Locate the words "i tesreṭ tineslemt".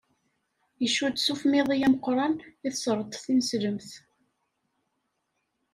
2.67-3.89